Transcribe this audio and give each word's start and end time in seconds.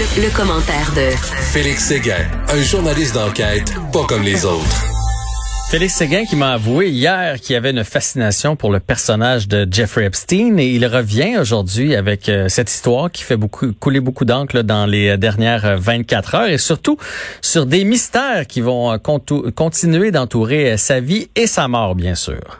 Le, 0.00 0.34
commentaire 0.34 0.90
de 0.96 1.10
Félix 1.52 1.88
Séguin, 1.88 2.26
un 2.48 2.62
journaliste 2.62 3.14
d'enquête 3.14 3.74
pas 3.92 4.06
comme 4.06 4.22
les 4.22 4.46
autres. 4.46 4.86
Félix 5.70 5.92
Séguin 5.92 6.24
qui 6.24 6.36
m'a 6.36 6.52
avoué 6.52 6.88
hier 6.88 7.38
qu'il 7.38 7.54
avait 7.54 7.70
une 7.70 7.84
fascination 7.84 8.56
pour 8.56 8.72
le 8.72 8.80
personnage 8.80 9.46
de 9.46 9.68
Jeffrey 9.70 10.06
Epstein 10.06 10.56
et 10.56 10.68
il 10.68 10.86
revient 10.86 11.36
aujourd'hui 11.38 11.94
avec 11.94 12.30
euh, 12.30 12.48
cette 12.48 12.70
histoire 12.70 13.10
qui 13.10 13.24
fait 13.24 13.36
beaucoup 13.36 13.74
couler 13.74 14.00
beaucoup 14.00 14.24
d'encre 14.24 14.62
dans 14.62 14.86
les 14.86 15.18
dernières 15.18 15.76
24 15.78 16.34
heures 16.34 16.48
et 16.48 16.56
surtout 16.56 16.96
sur 17.42 17.66
des 17.66 17.84
mystères 17.84 18.46
qui 18.46 18.62
vont 18.62 18.92
euh, 18.92 18.96
continuer 19.54 20.12
d'entourer 20.12 20.78
sa 20.78 21.00
vie 21.00 21.28
et 21.36 21.46
sa 21.46 21.68
mort 21.68 21.94
bien 21.94 22.14
sûr. 22.14 22.59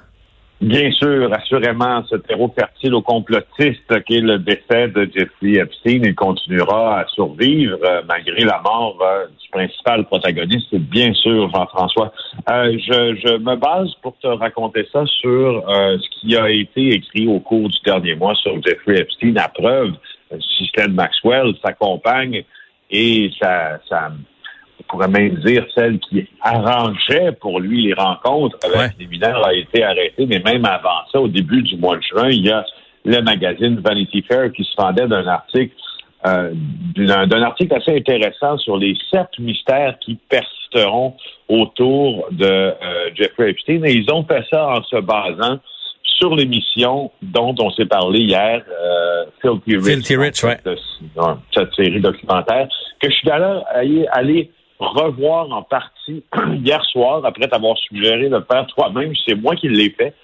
Bien 0.61 0.91
sûr, 0.91 1.33
assurément, 1.33 2.05
ce 2.05 2.17
terreau 2.17 2.53
fertile 2.55 2.93
au 2.93 3.01
complotiste 3.01 4.05
qui 4.05 4.17
est 4.17 4.21
le 4.21 4.39
décès 4.39 4.89
de 4.89 5.11
Jeffrey 5.11 5.55
Epstein, 5.55 6.03
il 6.05 6.15
continuera 6.15 7.01
à 7.01 7.07
survivre 7.07 7.79
euh, 7.83 8.03
malgré 8.07 8.45
la 8.45 8.61
mort 8.63 8.99
euh, 9.01 9.25
du 9.43 9.49
principal 9.49 10.05
protagoniste, 10.05 10.75
bien 10.75 11.15
sûr, 11.15 11.51
Jean-François. 11.55 12.13
Euh, 12.51 12.77
je, 12.79 13.17
je, 13.25 13.39
me 13.39 13.57
base 13.57 13.89
pour 14.03 14.19
te 14.19 14.27
raconter 14.27 14.87
ça 14.93 15.07
sur 15.07 15.65
ce 15.67 16.21
qui 16.21 16.37
a 16.37 16.51
été 16.51 16.89
écrit 16.89 17.27
au 17.27 17.41
cours 17.41 17.71
du 17.71 17.79
dernier 17.83 18.15
mois 18.15 18.35
sur 18.35 18.63
Jeffrey 18.63 19.01
Epstein. 19.01 19.37
À 19.37 19.49
preuve, 19.49 19.93
système 20.59 20.93
Maxwell 20.93 21.55
s'accompagne 21.65 22.45
et 22.91 23.31
ça, 23.41 23.79
ça 23.89 24.11
on 24.81 24.83
pourrait 24.85 25.09
même 25.09 25.35
dire 25.37 25.65
celle 25.75 25.99
qui 26.01 26.27
arrangeait 26.41 27.33
pour 27.41 27.61
lui 27.61 27.87
les 27.87 27.95
rencontres 27.95 28.57
avec 28.63 28.93
les 28.99 29.07
mineurs 29.07 29.47
a 29.47 29.55
été 29.55 29.83
arrêtée, 29.83 30.27
mais 30.27 30.41
même 30.41 30.65
avant 30.65 31.07
ça, 31.13 31.21
au 31.21 31.29
début 31.29 31.63
du 31.63 31.77
mois 31.77 31.97
de 31.97 32.03
juin, 32.03 32.29
il 32.29 32.47
y 32.47 32.51
a 32.51 32.65
le 33.05 33.21
magazine 33.23 33.81
Vanity 33.81 34.23
Fair 34.23 34.53
qui 34.53 34.65
se 34.65 34.75
fendait 34.75 35.07
d'un 35.07 35.27
article 35.27 35.75
euh, 36.27 36.53
d'un 36.97 37.43
article 37.43 37.75
assez 37.75 37.97
intéressant 37.97 38.59
sur 38.59 38.77
les 38.77 38.95
sept 39.11 39.31
mystères 39.39 39.97
qui 40.01 40.19
persisteront 40.29 41.17
autour 41.49 42.27
de 42.31 42.45
euh, 42.45 42.75
Jeffrey 43.15 43.51
Epstein. 43.51 43.83
Et 43.85 43.95
ils 43.95 44.13
ont 44.13 44.23
fait 44.25 44.45
ça 44.51 44.69
en 44.69 44.83
se 44.83 44.97
basant 44.97 45.61
sur 46.03 46.37
l'émission 46.37 47.11
dont 47.23 47.55
on 47.59 47.71
s'est 47.71 47.87
parlé 47.87 48.21
hier, 48.21 48.63
euh, 48.69 49.25
Filthy 49.41 49.77
Rich, 49.77 49.87
Filthy 49.87 50.17
Rich 50.17 50.45
ouais. 50.45 50.59
cette, 51.55 51.75
série 51.75 52.01
documentaire, 52.01 52.69
que 53.01 53.09
je 53.09 53.15
suis 53.15 53.27
d'ailleurs 53.27 53.65
allé 54.13 54.51
revoir 54.81 55.51
en 55.53 55.63
partie 55.63 56.25
hier 56.65 56.85
soir, 56.87 57.25
après 57.25 57.49
t'avoir 57.49 57.77
suggéré 57.79 58.29
de 58.29 58.45
faire 58.51 58.67
toi-même. 58.69 59.13
C'est 59.27 59.35
moi 59.35 59.55
qui 59.57 59.69
l'ai 59.69 59.91
fait. 59.91 60.15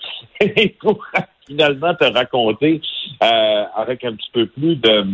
Et 0.40 0.70
pour 0.80 1.04
finalement 1.46 1.94
te 1.94 2.04
raconter 2.04 2.80
euh, 3.22 3.64
avec 3.76 4.04
un 4.04 4.12
petit 4.12 4.30
peu 4.32 4.46
plus 4.46 4.76
de 4.76 5.06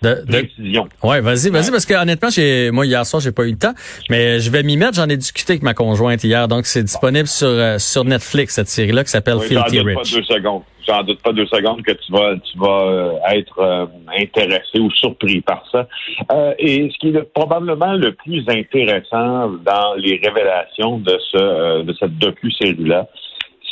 de, 0.00 0.24
précision. 0.28 0.88
Ouais, 1.02 1.20
vas-y, 1.20 1.50
vas-y, 1.50 1.72
parce 1.72 1.84
que 1.84 1.94
honnêtement, 1.94 2.30
j'ai, 2.30 2.70
moi 2.70 2.86
hier 2.86 3.04
soir, 3.04 3.20
j'ai 3.20 3.32
pas 3.32 3.42
eu 3.44 3.50
le 3.50 3.58
temps, 3.58 3.74
mais 4.08 4.38
je 4.38 4.48
vais 4.48 4.62
m'y 4.62 4.76
mettre. 4.76 4.94
J'en 4.94 5.08
ai 5.08 5.16
discuté 5.16 5.54
avec 5.54 5.64
ma 5.64 5.74
conjointe 5.74 6.22
hier, 6.22 6.46
donc 6.46 6.66
c'est 6.66 6.84
disponible 6.84 7.26
sur 7.26 7.48
euh, 7.48 7.78
sur 7.78 8.04
Netflix 8.04 8.54
cette 8.54 8.68
série-là 8.68 9.02
qui 9.02 9.10
s'appelle 9.10 9.36
oui, 9.36 9.48
Filthy 9.48 9.80
Rich. 9.80 9.96
Pas 9.96 10.18
deux 10.18 10.22
secondes 10.22 10.62
j'en 10.88 11.02
doute 11.02 11.20
pas 11.22 11.32
deux 11.32 11.46
secondes 11.46 11.82
que 11.82 11.92
tu 11.92 12.12
vas, 12.12 12.34
tu 12.36 12.58
euh, 12.62 13.12
être 13.30 13.58
euh, 13.58 13.86
intéressé 14.18 14.78
ou 14.80 14.90
surpris 14.90 15.40
par 15.40 15.64
ça. 15.70 15.86
Euh, 16.32 16.54
et 16.58 16.90
ce 16.90 16.98
qui 16.98 17.08
est 17.08 17.32
probablement 17.34 17.92
le 17.92 18.12
plus 18.12 18.44
intéressant 18.48 19.50
dans 19.64 19.94
les 19.96 20.20
révélations 20.24 20.98
de 20.98 21.18
ce 21.30 21.82
de 21.82 21.92
cette 21.98 22.18
docu-série-là, 22.18 23.06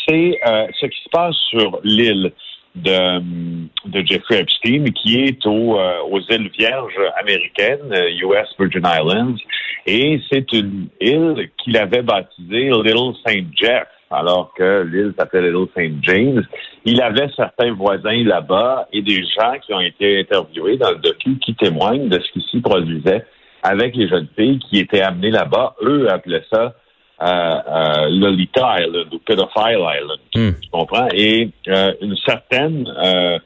c'est 0.06 0.38
ce 0.80 0.86
qui 0.86 1.02
se 1.02 1.08
passe 1.10 1.34
sur 1.50 1.80
l'île 1.82 2.32
de, 2.76 4.04
Jeffrey 4.04 4.40
Epstein, 4.40 4.84
qui 4.92 5.20
est 5.20 5.44
aux 5.46 6.20
îles 6.30 6.50
Vierges 6.56 7.00
américaines, 7.18 7.92
US 8.22 8.48
Virgin 8.58 8.86
Islands, 8.86 9.38
et 9.86 10.20
c'est 10.30 10.52
une 10.52 10.88
île 11.00 11.50
qu'il 11.58 11.76
avait 11.76 12.02
baptisée 12.02 12.70
Little 12.70 13.14
Saint 13.26 13.46
Jeff 13.56 13.88
alors 14.10 14.52
que 14.54 14.82
l'île 14.82 15.12
s'appelle 15.18 15.46
Little 15.46 15.68
St. 15.76 16.02
James. 16.02 16.46
Il 16.84 17.02
avait 17.02 17.28
certains 17.34 17.72
voisins 17.72 18.22
là-bas 18.24 18.88
et 18.92 19.02
des 19.02 19.22
gens 19.22 19.58
qui 19.64 19.74
ont 19.74 19.80
été 19.80 20.20
interviewés 20.20 20.76
dans 20.76 20.90
le 20.90 20.98
docu 20.98 21.38
qui 21.38 21.54
témoignent 21.54 22.08
de 22.08 22.20
ce 22.20 22.32
qui 22.32 22.46
s'y 22.50 22.60
produisait 22.60 23.24
avec 23.62 23.96
les 23.96 24.08
jeunes 24.08 24.28
filles 24.36 24.60
qui 24.60 24.78
étaient 24.78 25.02
amenées 25.02 25.30
là-bas. 25.32 25.74
Eux 25.82 26.08
appelaient 26.10 26.44
ça 26.52 26.74
euh, 27.22 27.26
euh, 27.26 28.08
Lolita 28.10 28.76
Island 28.80 29.12
ou 29.12 29.18
Pedophile 29.18 29.80
Island. 29.80 30.20
Hmm. 30.34 30.60
Tu 30.62 30.68
comprends? 30.70 31.08
Et 31.14 31.50
euh, 31.68 31.92
une 32.00 32.16
certaine 32.18 32.86
euh, 33.02 33.38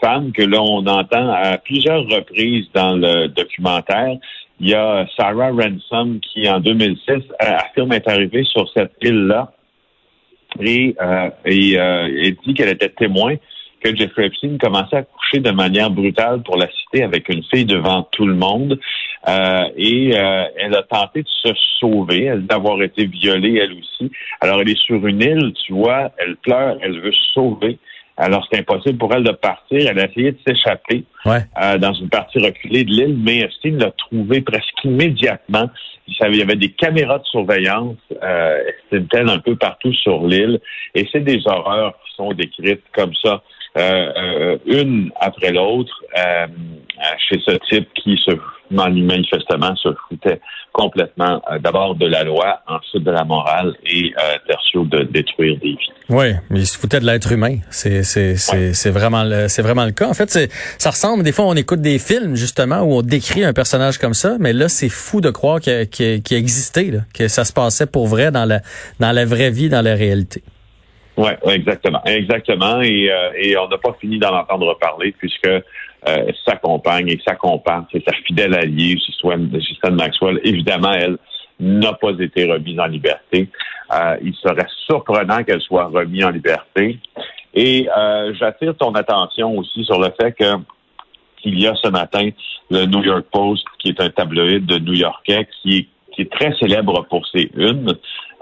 femme 0.00 0.32
que 0.32 0.42
l'on 0.42 0.86
entend 0.86 1.30
à 1.30 1.58
plusieurs 1.58 2.02
reprises 2.04 2.66
dans 2.74 2.96
le 2.96 3.28
documentaire, 3.28 4.16
il 4.60 4.70
y 4.70 4.74
a 4.74 5.06
Sarah 5.16 5.50
Ransom 5.50 6.18
qui, 6.20 6.48
en 6.48 6.58
2006, 6.58 7.22
affirme 7.38 7.92
être 7.92 8.10
arrivée 8.10 8.44
sur 8.44 8.68
cette 8.72 8.92
île-là 9.02 9.52
et, 10.60 10.96
euh, 11.00 11.30
et, 11.44 11.78
euh, 11.78 12.30
dit 12.44 12.54
qu'elle 12.54 12.70
était 12.70 12.88
témoin 12.88 13.34
que 13.82 13.94
Jeffrey 13.94 14.26
Epstein 14.26 14.58
commençait 14.58 14.96
à 14.96 15.02
coucher 15.02 15.38
de 15.38 15.50
manière 15.50 15.90
brutale 15.90 16.42
pour 16.42 16.56
la 16.56 16.68
citer 16.68 17.04
avec 17.04 17.28
une 17.28 17.44
fille 17.44 17.64
devant 17.64 18.02
tout 18.10 18.26
le 18.26 18.34
monde. 18.34 18.78
Euh, 19.28 19.64
et 19.76 20.12
euh, 20.16 20.44
elle 20.56 20.74
a 20.74 20.82
tenté 20.82 21.22
de 21.22 21.28
se 21.28 21.52
sauver, 21.78 22.24
elle 22.24 22.46
d'avoir 22.46 22.82
été 22.82 23.06
violée 23.06 23.60
elle 23.62 23.72
aussi. 23.72 24.10
Alors 24.40 24.60
elle 24.60 24.70
est 24.70 24.80
sur 24.80 25.06
une 25.06 25.22
île, 25.22 25.52
tu 25.64 25.72
vois, 25.72 26.12
elle 26.18 26.36
pleure, 26.36 26.76
elle 26.82 27.00
veut 27.00 27.12
se 27.12 27.32
sauver. 27.34 27.78
Alors, 28.20 28.46
c'est 28.50 28.58
impossible 28.58 28.98
pour 28.98 29.14
elle 29.14 29.22
de 29.22 29.30
partir. 29.30 29.88
Elle 29.88 30.00
a 30.00 30.06
essayé 30.06 30.32
de 30.32 30.38
s'échapper 30.44 31.04
euh, 31.26 31.78
dans 31.78 31.92
une 31.92 32.08
partie 32.08 32.40
reculée 32.40 32.82
de 32.82 32.90
l'île, 32.90 33.16
mais 33.16 33.38
Epstein 33.38 33.78
l'a 33.78 33.92
trouvé 33.92 34.40
presque 34.40 34.84
immédiatement. 34.84 35.70
Il 36.08 36.36
y 36.36 36.42
avait 36.42 36.56
des 36.56 36.70
caméras 36.70 37.18
de 37.18 37.24
surveillance 37.24 37.96
euh, 38.22 38.62
un 39.12 39.38
peu 39.38 39.56
partout 39.56 39.92
sur 39.92 40.26
l'île. 40.26 40.60
Et 40.94 41.06
c'est 41.12 41.20
des 41.20 41.40
horreurs 41.46 41.94
qui 42.04 42.14
sont 42.16 42.32
décrites 42.32 42.82
comme 42.92 43.14
ça, 43.22 43.42
euh, 43.76 44.12
euh, 44.16 44.58
une 44.66 45.10
après 45.20 45.52
l'autre, 45.52 45.94
euh, 46.16 46.46
chez 47.18 47.40
ce 47.46 47.56
type 47.68 47.88
qui 47.94 48.16
se 48.24 48.32
manifestement 48.70 49.74
se 49.76 49.88
foutait 50.08 50.40
complètement 50.72 51.42
euh, 51.50 51.58
d'abord 51.58 51.94
de 51.94 52.06
la 52.06 52.24
loi, 52.24 52.60
ensuite 52.66 53.02
de 53.02 53.10
la 53.10 53.24
morale 53.24 53.74
et 53.84 54.12
euh, 54.16 54.36
tertio 54.46 54.84
de 54.84 55.02
détruire 55.04 55.58
des 55.60 55.70
vies. 55.70 55.92
Oui, 56.08 56.32
mais 56.50 56.60
il 56.60 56.66
se 56.66 56.78
foutait 56.78 57.00
de 57.00 57.06
l'être 57.06 57.32
humain. 57.32 57.58
C'est 57.70 58.02
c'est 58.02 58.36
c'est 58.36 58.74
c'est 58.74 58.90
vraiment 58.90 59.24
le 59.24 59.48
c'est 59.48 59.62
vraiment 59.62 59.84
le 59.84 59.92
cas. 59.92 60.08
En 60.08 60.14
fait, 60.14 60.30
c'est 60.30 60.50
ça 60.78 60.90
ressemble 60.90 61.22
des 61.22 61.32
fois 61.32 61.46
on 61.46 61.54
écoute 61.54 61.80
des 61.80 61.98
films 61.98 62.34
justement 62.36 62.82
où 62.82 62.94
on 62.94 63.02
décrit 63.02 63.44
un 63.44 63.52
personnage 63.52 63.98
comme 63.98 64.14
ça, 64.14 64.36
mais 64.38 64.52
là 64.52 64.68
c'est 64.68 64.88
fou 64.88 65.20
de 65.20 65.30
croire 65.30 65.60
qu'il 65.60 65.88
qu 65.88 66.20
qu 66.22 66.34
existait, 66.34 66.90
là, 66.90 67.00
que 67.12 67.28
ça 67.28 67.44
se 67.44 67.52
passait 67.52 67.86
pour 67.86 68.06
vrai 68.06 68.30
dans 68.30 68.44
la 68.44 68.60
dans 69.00 69.12
la 69.12 69.24
vraie 69.24 69.50
vie, 69.50 69.68
dans 69.68 69.82
la 69.82 69.94
réalité. 69.94 70.42
Oui, 71.18 71.30
ouais, 71.44 71.56
exactement, 71.56 72.00
exactement. 72.04 72.80
Et, 72.80 73.10
euh, 73.10 73.32
et 73.36 73.56
on 73.58 73.68
n'a 73.68 73.78
pas 73.78 73.96
fini 74.00 74.18
d'en 74.20 74.38
entendre 74.38 74.78
parler 74.78 75.12
puisque 75.18 75.48
euh, 75.48 75.62
sa 76.46 76.54
compagne 76.56 77.08
et 77.08 77.20
sa 77.26 77.34
compagne, 77.34 77.84
c'est 77.90 78.04
sa 78.08 78.14
fidèle 78.24 78.54
alliée, 78.54 78.94
Ghislaine 78.94 79.50
Maxwell, 79.96 80.40
évidemment, 80.44 80.92
elle 80.92 81.18
n'a 81.58 81.92
pas 81.94 82.12
été 82.20 82.44
remise 82.44 82.78
en 82.78 82.86
liberté. 82.86 83.48
Euh, 83.92 84.16
il 84.22 84.32
serait 84.36 84.66
surprenant 84.86 85.42
qu'elle 85.42 85.60
soit 85.60 85.86
remise 85.86 86.24
en 86.24 86.30
liberté. 86.30 87.00
Et 87.52 87.88
euh, 87.96 88.32
j'attire 88.38 88.76
ton 88.76 88.94
attention 88.94 89.58
aussi 89.58 89.84
sur 89.84 89.98
le 89.98 90.12
fait 90.20 90.32
que 90.32 90.54
qu'il 91.38 91.58
y 91.60 91.66
a 91.66 91.74
ce 91.76 91.88
matin 91.88 92.30
le 92.70 92.84
New 92.84 93.02
York 93.02 93.26
Post, 93.32 93.64
qui 93.80 93.88
est 93.88 94.00
un 94.00 94.10
tabloïd 94.10 94.66
de 94.66 94.78
New-Yorkais, 94.78 95.48
qui 95.62 95.78
est, 95.78 95.88
qui 96.12 96.22
est 96.22 96.32
très 96.32 96.52
célèbre 96.58 97.06
pour 97.08 97.26
ses 97.28 97.50
unes, 97.56 97.94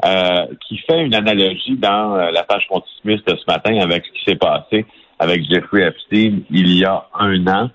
euh, 0.05 0.47
qui 0.67 0.79
fait 0.79 1.03
une 1.03 1.15
analogie 1.15 1.77
dans 1.77 2.17
la 2.17 2.43
page 2.45 2.67
continuiste 2.69 3.27
de 3.27 3.37
ce 3.37 3.45
matin 3.47 3.79
avec 3.81 4.05
ce 4.05 4.13
qui 4.13 4.25
s'est 4.25 4.37
passé 4.37 4.85
avec 5.19 5.45
Jeffrey 5.49 5.83
Epstein 5.83 6.41
il 6.51 6.79
y 6.79 6.85
a 6.85 7.07
un 7.19 7.47
an. 7.47 7.71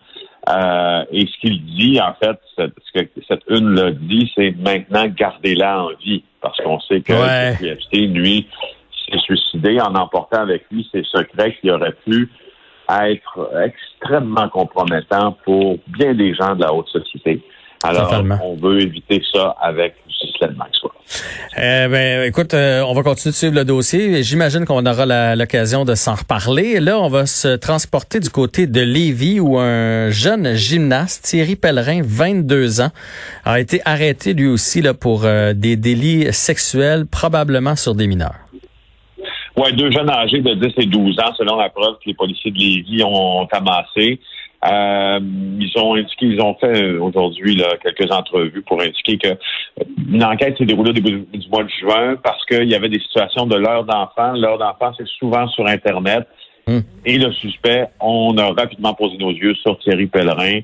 Euh, 0.50 1.06
et 1.12 1.28
ce 1.28 1.40
qu'il 1.40 1.64
dit, 1.66 2.00
en 2.02 2.14
fait, 2.14 2.38
ce 2.58 2.64
que 2.94 3.08
cette 3.28 3.44
une 3.50 3.76
l'a 3.76 3.92
dit, 3.92 4.32
c'est 4.36 4.56
maintenant 4.58 5.08
gardez-la 5.08 5.84
en 5.84 5.90
vie. 6.04 6.24
Parce 6.42 6.58
qu'on 6.58 6.80
sait 6.80 7.02
que 7.02 7.14
Jeffrey 7.14 7.70
Epstein, 7.70 8.14
lui, 8.14 8.48
s'est 9.10 9.20
suicidé 9.20 9.80
en 9.80 9.94
emportant 9.96 10.42
avec 10.42 10.64
lui 10.72 10.88
ses 10.92 11.04
secrets 11.04 11.56
qui 11.62 11.70
auraient 11.70 11.96
pu 12.06 12.30
être 12.90 13.50
extrêmement 13.64 14.50
compromettants 14.50 15.38
pour 15.46 15.78
bien 15.88 16.14
des 16.14 16.34
gens 16.34 16.56
de 16.56 16.62
la 16.62 16.74
haute 16.74 16.90
société. 16.90 17.42
Alors, 17.84 18.24
on 18.44 18.56
veut 18.56 18.82
éviter 18.82 19.22
ça 19.34 19.56
avec 19.60 19.96
Ghislaine 20.08 20.56
Maxwell. 20.56 20.92
Eh 21.58 21.88
ben, 21.90 22.24
écoute, 22.28 22.54
euh, 22.54 22.82
on 22.88 22.94
va 22.94 23.04
continuer 23.04 23.32
de 23.32 23.36
suivre 23.36 23.56
le 23.56 23.66
dossier. 23.66 24.24
J'imagine 24.24 24.66
qu'on 24.66 24.86
aura 24.86 25.36
l'occasion 25.36 25.84
de 25.84 25.96
s'en 25.96 26.16
reparler. 26.16 26.80
Là, 26.80 27.00
on 27.00 27.10
va 27.10 27.26
se 27.26 27.56
transporter 27.56 28.20
du 28.20 28.30
côté 28.30 28.68
de 28.68 28.82
Lévis 28.82 29.40
où 29.40 29.58
un 29.58 30.10
jeune 30.10 30.54
gymnaste, 30.54 31.26
Thierry 31.26 31.56
Pellerin, 31.56 32.02
22 32.04 32.82
ans, 32.82 32.92
a 33.46 33.60
été 33.60 33.82
arrêté 33.86 34.34
lui 34.34 34.48
aussi 34.48 34.82
là 34.82 34.94
pour 34.94 35.26
euh, 35.26 35.54
des 35.54 35.76
délits 35.76 36.32
sexuels, 36.32 37.06
probablement 37.06 37.76
sur 37.76 37.96
des 37.96 38.08
mineurs. 38.08 38.40
Oui, 39.58 39.74
deux 39.74 39.92
jeunes 39.92 40.10
âgés 40.10 40.40
de 40.40 40.54
10 40.54 40.74
et 40.78 40.86
12 40.86 41.20
ans, 41.20 41.34
selon 41.38 41.58
la 41.58 41.70
preuve 41.70 41.96
que 41.96 42.08
les 42.08 42.14
policiers 42.14 42.52
de 42.52 42.58
Lévis 42.58 43.04
ont 43.04 43.48
amassée. 43.52 44.20
Euh, 44.64 45.20
ils 45.60 45.72
ont 45.78 45.96
indiqué, 45.96 46.28
ils 46.28 46.42
ont 46.42 46.56
fait 46.56 46.94
aujourd'hui 46.98 47.56
là, 47.56 47.78
quelques 47.84 48.12
entrevues 48.12 48.62
pour 48.62 48.82
indiquer 48.82 49.18
que 49.18 49.30
une 50.12 50.24
enquête 50.24 50.58
s'est 50.58 50.66
déroulée 50.66 50.92
au 50.92 50.94
début 50.94 51.26
du 51.34 51.50
mois 51.50 51.64
de 51.64 51.70
juin 51.70 52.16
parce 52.22 52.46
qu'il 52.46 52.70
y 52.70 52.76
avait 52.76 52.90
des 52.90 53.00
situations 53.00 53.48
de 53.48 53.56
l'heure 53.56 53.86
d'enfant. 53.86 54.34
L'heure 54.34 54.60
d'enfant, 54.60 54.94
c'est 54.98 55.08
souvent 55.08 55.48
sur 55.48 55.66
Internet. 55.66 56.28
Hmm. 56.68 56.82
Et 57.06 57.18
le 57.18 57.32
suspect, 57.32 57.88
on 58.00 58.38
a 58.38 58.54
rapidement 58.54 58.94
posé 58.94 59.18
nos 59.18 59.32
yeux 59.32 59.56
sur 59.56 59.80
Thierry 59.80 60.06
Pellerin. 60.06 60.60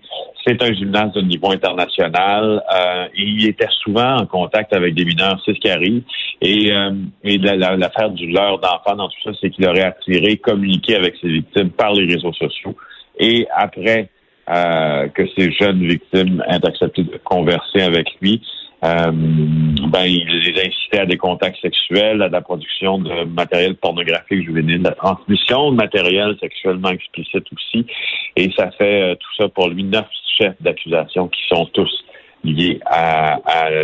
C'est 0.46 0.62
un 0.62 0.72
gymnase 0.72 1.12
de 1.14 1.22
niveau 1.22 1.52
international. 1.52 2.64
Euh, 2.74 3.08
il 3.18 3.48
était 3.48 3.68
souvent 3.84 4.18
en 4.18 4.26
contact 4.28 4.74
avec 4.74 4.94
des 4.94 5.06
mineurs, 5.06 5.42
c'est 5.44 5.56
ce 5.56 5.60
qui 5.60 5.70
arrive. 5.70 6.04
Et, 6.42 6.72
euh, 6.72 6.92
l'affaire 7.24 8.12
du 8.12 8.28
leurre 8.28 8.60
d'enfant 8.60 8.96
dans 8.96 9.10
tout 9.10 9.18
ça, 9.24 9.32
c'est 9.42 9.50
qu'il 9.50 9.68
aurait 9.68 9.82
attiré, 9.82 10.38
communiqué 10.38 10.96
avec 10.96 11.16
ses 11.20 11.30
victimes 11.30 11.72
par 11.72 11.94
les 11.94 12.06
réseaux 12.06 12.34
sociaux. 12.34 12.76
Et 13.20 13.48
après 13.56 14.10
euh, 14.50 15.08
que 15.10 15.24
ces 15.36 15.52
jeunes 15.52 15.86
victimes 15.86 16.44
aient 16.48 16.66
accepté 16.66 17.04
de 17.04 17.18
converser 17.24 17.82
avec 17.82 18.08
lui, 18.22 18.42
euh, 18.84 19.12
ben, 19.12 20.04
il 20.06 20.28
les 20.28 20.62
incitait 20.62 21.00
à 21.00 21.06
des 21.06 21.18
contacts 21.18 21.60
sexuels, 21.62 22.22
à 22.22 22.30
la 22.30 22.42
production 22.42 23.00
de 23.00 23.24
matériel 23.24 23.76
pornographique 23.76 24.46
juvénile, 24.46 24.84
la 24.84 24.92
transmission 24.92 25.72
de 25.72 25.76
matériel 25.76 26.38
sexuellement 26.40 26.90
explicite 26.90 27.46
aussi. 27.52 27.88
Et 28.36 28.52
ça 28.56 28.70
fait 28.72 29.02
euh, 29.02 29.16
tout 29.16 29.44
ça 29.44 29.50
pour 29.50 29.70
lui 29.70 29.84
neuf 29.84 30.06
chefs 30.38 30.62
d'accusation 30.62 31.28
qui 31.28 31.42
sont 31.50 31.66
tous 31.74 31.90
liés 32.54 32.80
à, 32.86 33.40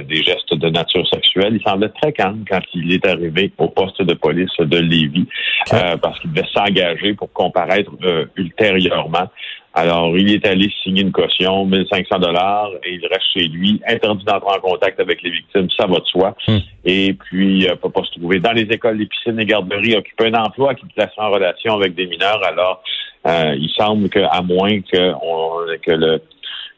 des 0.08 0.24
gestes 0.24 0.54
de 0.54 0.70
nature 0.70 1.08
sexuelle. 1.08 1.56
Il 1.56 1.62
semblait 1.64 1.92
très 2.02 2.12
calme 2.12 2.44
quand 2.50 2.62
il 2.74 2.94
est 2.94 3.06
arrivé 3.08 3.52
au 3.58 3.68
poste 3.68 4.02
de 4.02 4.14
police 4.14 4.56
de 4.60 4.78
Lévis 4.78 5.28
euh, 5.74 5.98
parce 5.98 6.20
qu'il 6.20 6.32
devait 6.32 6.48
s'engager 6.54 7.14
pour 7.14 7.32
comparaître 7.32 7.92
ultérieurement 8.36 9.28
alors, 9.76 10.16
il 10.16 10.32
est 10.32 10.46
allé 10.46 10.72
signer 10.84 11.02
une 11.02 11.12
caution, 11.12 11.66
1500 11.66 12.20
dollars, 12.20 12.70
et 12.84 12.94
il 12.94 13.08
reste 13.08 13.26
chez 13.34 13.48
lui, 13.48 13.82
interdit 13.88 14.24
d'entrer 14.24 14.56
en 14.56 14.60
contact 14.60 15.00
avec 15.00 15.24
les 15.24 15.32
victimes, 15.32 15.68
ça 15.76 15.88
va 15.88 16.00
de 16.00 16.06
soi. 16.06 16.36
Hmm. 16.48 16.60
Et 16.86 17.14
puis, 17.14 17.68
euh, 17.68 17.76
peut 17.76 17.90
pas 17.90 18.04
se 18.04 18.20
trouver 18.20 18.40
dans 18.40 18.52
les 18.52 18.64
écoles, 18.64 18.98
les 18.98 19.08
piscines, 19.08 19.36
les 19.36 19.46
garderies, 19.46 19.96
occuper 19.96 20.28
un 20.28 20.44
emploi 20.44 20.76
qui 20.76 20.86
place 20.96 21.10
en 21.18 21.32
relation 21.32 21.74
avec 21.74 21.96
des 21.96 22.06
mineurs. 22.06 22.42
Alors, 22.46 22.84
euh, 23.26 23.56
il 23.58 23.70
semble 23.76 24.10
qu'à 24.10 24.42
moins 24.44 24.80
que, 24.82 25.14
on, 25.24 25.66
que 25.82 25.92
le 25.92 26.22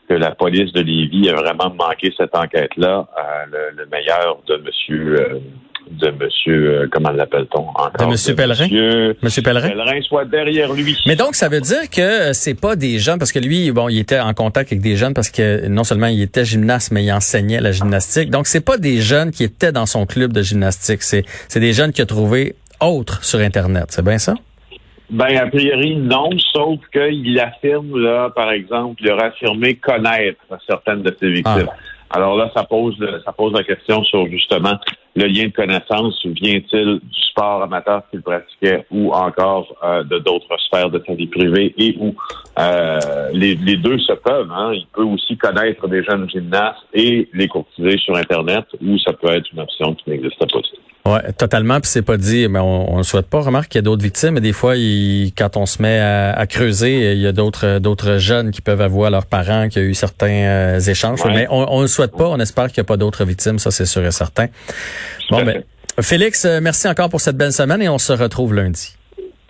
que 0.07 0.13
la 0.13 0.31
police 0.31 0.71
de 0.73 0.81
Lévis 0.81 1.27
ait 1.27 1.33
vraiment 1.33 1.73
manqué 1.73 2.13
cette 2.17 2.35
enquête-là, 2.35 3.07
euh, 3.17 3.71
le, 3.75 3.85
meilleur 3.87 4.39
de 4.47 4.57
Monsieur 4.57 5.19
euh, 5.19 5.39
de 5.91 6.09
Monsieur, 6.11 6.69
euh, 6.69 6.87
comment 6.91 7.11
l'appelle-t-on 7.11 7.59
encore? 7.59 7.91
De 7.99 8.05
Monsieur 8.05 8.35
Pellerin? 8.35 8.67
Monsieur, 9.21 9.41
Pellerin? 9.41 10.01
soit 10.01 10.25
derrière 10.25 10.73
lui. 10.73 10.97
Mais 11.05 11.15
donc, 11.15 11.35
ça 11.35 11.47
veut 11.49 11.61
dire 11.61 11.89
que 11.89 12.33
c'est 12.33 12.59
pas 12.59 12.75
des 12.75 12.99
jeunes, 12.99 13.19
parce 13.19 13.31
que 13.31 13.39
lui, 13.39 13.71
bon, 13.71 13.89
il 13.89 13.99
était 13.99 14.19
en 14.19 14.33
contact 14.33 14.71
avec 14.71 14.81
des 14.81 14.95
jeunes 14.95 15.13
parce 15.13 15.29
que 15.29 15.67
non 15.67 15.83
seulement 15.83 16.07
il 16.07 16.21
était 16.21 16.45
gymnaste, 16.45 16.91
mais 16.91 17.03
il 17.03 17.11
enseignait 17.11 17.61
la 17.61 17.71
gymnastique. 17.71 18.29
Donc, 18.29 18.47
c'est 18.47 18.65
pas 18.65 18.77
des 18.77 19.01
jeunes 19.01 19.31
qui 19.31 19.43
étaient 19.43 19.71
dans 19.71 19.85
son 19.85 20.05
club 20.05 20.33
de 20.33 20.41
gymnastique. 20.41 21.03
C'est, 21.03 21.23
c'est 21.47 21.59
des 21.59 21.73
jeunes 21.73 21.91
qu'il 21.91 22.03
a 22.03 22.07
trouvé 22.07 22.55
autres 22.81 23.23
sur 23.23 23.39
Internet. 23.39 23.85
C'est 23.89 24.03
bien 24.03 24.17
ça? 24.17 24.33
Ben, 25.09 25.37
a 25.37 25.47
priori, 25.47 25.95
non, 25.97 26.29
sauf 26.53 26.79
qu'il 26.91 27.39
affirme, 27.39 27.97
là, 27.99 28.29
par 28.29 28.51
exemple, 28.51 29.01
il 29.01 29.11
aurait 29.11 29.27
affirmé 29.27 29.75
connaître 29.75 30.41
certaines 30.67 31.03
de 31.03 31.15
ses 31.19 31.29
victimes. 31.29 31.69
Ah. 31.69 31.75
Alors 32.09 32.37
là, 32.37 32.49
ça 32.55 32.63
pose, 32.63 32.95
ça 33.25 33.31
pose 33.31 33.53
la 33.53 33.63
question 33.63 34.03
sur 34.03 34.27
justement 34.27 34.77
le 35.15 35.25
lien 35.25 35.45
de 35.45 35.51
connaissance. 35.51 36.23
Vient-il 36.25 36.99
du 37.01 37.21
sport 37.29 37.63
amateur 37.63 38.03
qu'il 38.09 38.21
pratiquait 38.21 38.85
ou 38.91 39.11
encore 39.11 39.75
euh, 39.83 40.03
de 40.03 40.19
d'autres 40.19 40.57
sphères 40.67 40.89
de 40.89 41.03
sa 41.05 41.13
vie 41.13 41.27
privée 41.27 41.73
et 41.77 41.95
où 41.99 42.15
euh, 42.59 42.99
les, 43.33 43.55
les, 43.55 43.77
deux 43.77 43.97
se 43.99 44.13
peuvent. 44.13 44.51
Hein? 44.51 44.73
Il 44.73 44.87
peut 44.93 45.03
aussi 45.03 45.35
connaître 45.37 45.87
des 45.87 46.03
jeunes 46.03 46.29
gymnastes 46.29 46.85
et 46.93 47.27
les 47.33 47.47
courtiser 47.47 47.97
sur 47.97 48.15
Internet 48.15 48.65
ou 48.81 48.97
ça 48.99 49.13
peut 49.13 49.31
être 49.31 49.51
une 49.51 49.59
option 49.59 49.93
qui 49.95 50.09
n'existe 50.09 50.39
pas. 50.39 50.59
Oui, 51.05 51.19
totalement. 51.37 51.79
Puis 51.79 51.89
c'est 51.89 52.01
pas 52.01 52.17
dit, 52.17 52.47
mais 52.47 52.59
on 52.59 52.97
ne 52.97 53.03
souhaite 53.03 53.27
pas. 53.27 53.41
Remarque 53.41 53.69
qu'il 53.69 53.77
y 53.77 53.79
a 53.79 53.83
d'autres 53.83 54.01
victimes, 54.01 54.31
mais 54.31 54.41
des 54.41 54.53
fois, 54.53 54.75
il, 54.75 55.33
quand 55.37 55.55
on 55.55 55.67
se 55.67 55.79
met 55.81 55.99
à, 55.99 56.45
creuser, 56.47 57.13
il 57.13 57.19
y 57.19 57.27
a 57.27 57.31
d'autres 57.31 57.77
d'autres 57.77 58.17
jeunes 58.17 58.49
qui 58.49 58.61
peuvent 58.61 58.81
avoir 58.81 59.11
leurs 59.11 59.27
parents 59.27 59.69
qui 59.69 59.77
ont 59.77 59.83
eu 59.83 59.93
certains 59.93 60.27
euh, 60.27 60.79
échanges. 60.79 61.19
Mais 61.25 61.47
on 61.49 61.81
ne 61.81 61.87
souhaite 61.87 62.15
pas. 62.15 62.27
On 62.27 62.39
espère 62.39 62.67
qu'il 62.67 62.81
n'y 62.81 62.85
a 62.85 62.87
pas 62.87 62.97
d'autres 62.97 63.23
victimes. 63.23 63.59
Ça, 63.59 63.69
c'est 63.69 63.85
sûr 63.85 64.03
et 64.03 64.11
certain. 64.11 64.47
Bon, 65.29 65.43
ben, 65.43 65.63
Félix, 66.01 66.45
euh, 66.45 66.59
merci 66.61 66.87
encore 66.87 67.09
pour 67.09 67.21
cette 67.21 67.37
belle 67.37 67.53
semaine 67.53 67.81
et 67.81 67.89
on 67.89 67.99
se 67.99 68.13
retrouve 68.13 68.53
lundi. 68.53 68.95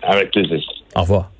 Avec 0.02 0.30
plaisir. 0.30 0.60
Au 0.94 1.00
revoir. 1.02 1.30